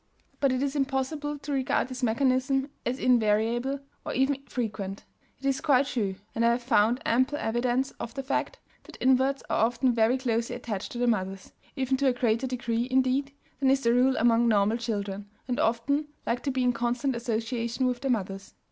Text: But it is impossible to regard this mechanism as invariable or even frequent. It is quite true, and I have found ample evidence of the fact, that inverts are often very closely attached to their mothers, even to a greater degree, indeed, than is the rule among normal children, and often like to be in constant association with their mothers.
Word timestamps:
But 0.39 0.51
it 0.51 0.63
is 0.63 0.75
impossible 0.75 1.37
to 1.37 1.51
regard 1.51 1.87
this 1.87 2.01
mechanism 2.01 2.71
as 2.87 2.97
invariable 2.97 3.81
or 4.03 4.15
even 4.15 4.41
frequent. 4.49 5.03
It 5.37 5.45
is 5.45 5.61
quite 5.61 5.85
true, 5.85 6.15
and 6.33 6.43
I 6.43 6.49
have 6.53 6.63
found 6.63 6.99
ample 7.05 7.37
evidence 7.37 7.91
of 7.99 8.15
the 8.15 8.23
fact, 8.23 8.57
that 8.85 8.95
inverts 8.95 9.43
are 9.47 9.63
often 9.63 9.93
very 9.93 10.17
closely 10.17 10.55
attached 10.55 10.91
to 10.93 10.97
their 10.97 11.07
mothers, 11.07 11.51
even 11.75 11.97
to 11.97 12.07
a 12.07 12.13
greater 12.13 12.47
degree, 12.47 12.87
indeed, 12.89 13.31
than 13.59 13.69
is 13.69 13.81
the 13.81 13.93
rule 13.93 14.17
among 14.17 14.47
normal 14.47 14.77
children, 14.77 15.29
and 15.47 15.59
often 15.59 16.07
like 16.25 16.41
to 16.45 16.49
be 16.51 16.63
in 16.63 16.73
constant 16.73 17.15
association 17.15 17.85
with 17.85 18.01
their 18.01 18.09
mothers. 18.09 18.55